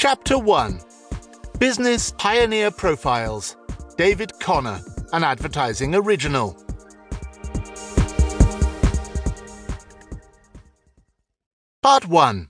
[0.00, 0.80] Chapter 1
[1.58, 3.54] Business Pioneer Profiles
[3.98, 4.80] David Connor,
[5.12, 6.56] an advertising original.
[11.82, 12.48] Part 1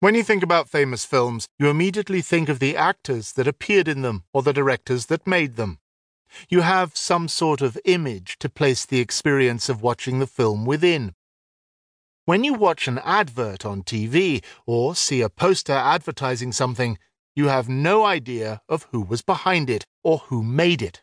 [0.00, 4.00] When you think about famous films, you immediately think of the actors that appeared in
[4.00, 5.80] them or the directors that made them.
[6.48, 11.14] You have some sort of image to place the experience of watching the film within.
[12.28, 16.98] When you watch an advert on TV or see a poster advertising something,
[17.34, 21.02] you have no idea of who was behind it or who made it.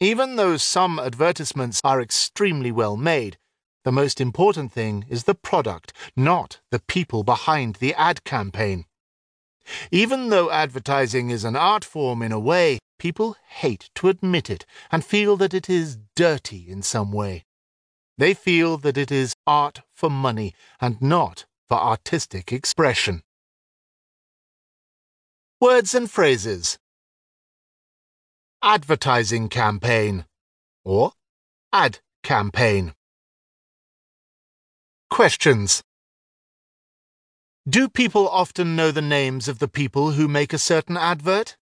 [0.00, 3.38] Even though some advertisements are extremely well made,
[3.84, 8.86] the most important thing is the product, not the people behind the ad campaign.
[9.92, 14.66] Even though advertising is an art form in a way, people hate to admit it
[14.90, 17.44] and feel that it is dirty in some way.
[18.16, 23.22] They feel that it is art for money and not for artistic expression.
[25.60, 26.78] Words and phrases
[28.62, 30.26] Advertising campaign
[30.84, 31.12] or
[31.72, 32.94] ad campaign.
[35.10, 35.82] Questions
[37.68, 41.56] Do people often know the names of the people who make a certain advert?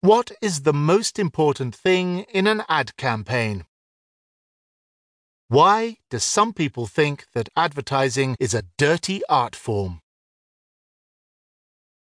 [0.00, 3.66] What is the most important thing in an ad campaign?
[5.54, 10.00] Why do some people think that advertising is a dirty art form?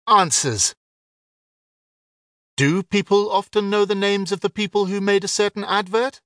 [0.08, 0.74] Answers
[2.56, 6.22] Do people often know the names of the people who made a certain advert?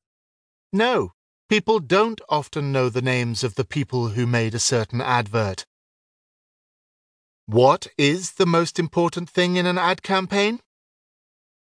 [0.72, 1.14] No.
[1.50, 5.66] People don't often know the names of the people who made a certain advert.
[7.48, 10.60] What is the most important thing in an ad campaign?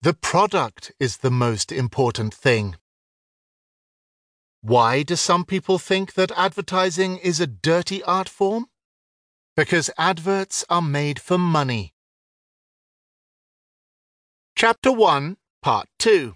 [0.01, 2.77] The product is the most important thing.
[4.63, 8.67] Why do some people think that advertising is a dirty art form?
[9.55, 11.95] Because adverts are made for money.
[14.55, 16.35] Chapter 1, Part 2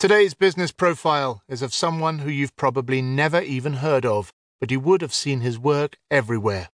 [0.00, 4.80] Today's business profile is of someone who you've probably never even heard of, but you
[4.80, 6.70] would have seen his work everywhere.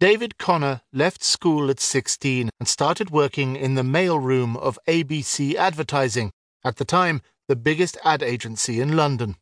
[0.00, 6.32] David Connor left school at 16 and started working in the mailroom of ABC Advertising,
[6.64, 9.36] at the time the biggest ad agency in London.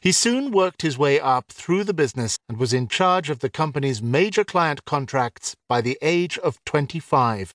[0.00, 3.50] He soon worked his way up through the business and was in charge of the
[3.50, 7.52] company's major client contracts by the age of 25.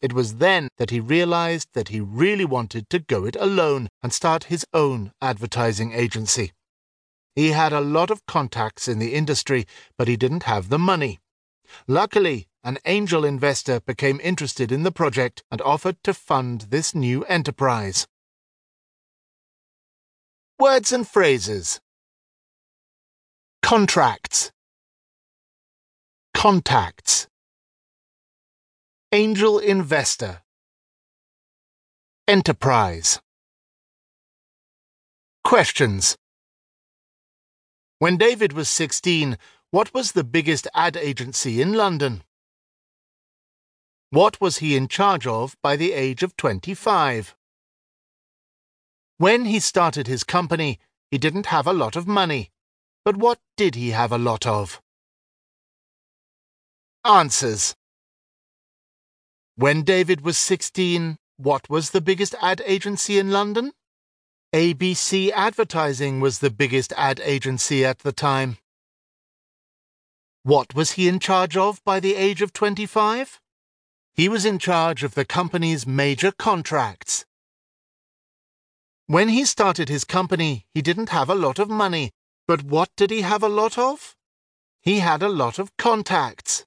[0.00, 4.12] It was then that he realized that he really wanted to go it alone and
[4.12, 6.52] start his own advertising agency.
[7.34, 9.66] He had a lot of contacts in the industry,
[9.96, 11.18] but he didn't have the money.
[11.86, 17.24] Luckily, an angel investor became interested in the project and offered to fund this new
[17.24, 18.06] enterprise.
[20.60, 21.78] Words and phrases.
[23.62, 24.50] Contracts.
[26.34, 27.28] Contacts.
[29.12, 30.42] Angel Investor.
[32.26, 33.20] Enterprise.
[35.44, 36.16] Questions.
[38.00, 39.38] When David was 16,
[39.70, 42.24] what was the biggest ad agency in London?
[44.10, 47.36] What was he in charge of by the age of 25?
[49.18, 50.80] When he started his company,
[51.10, 52.50] he didn't have a lot of money.
[53.04, 54.80] But what did he have a lot of?
[57.04, 57.76] Answers
[59.58, 63.72] when David was 16, what was the biggest ad agency in London?
[64.54, 68.58] ABC Advertising was the biggest ad agency at the time.
[70.44, 73.40] What was he in charge of by the age of 25?
[74.14, 77.26] He was in charge of the company's major contracts.
[79.10, 82.10] When he started his company, he didn't have a lot of money.
[82.46, 84.14] But what did he have a lot of?
[84.82, 86.66] He had a lot of contacts.